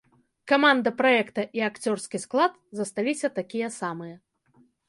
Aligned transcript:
Каманда 0.51 0.93
праекта 1.01 1.41
і 1.59 1.63
акцёрскі 1.69 2.23
склад 2.25 2.53
засталіся 2.81 3.27
такія 3.39 3.67
самыя. 3.81 4.15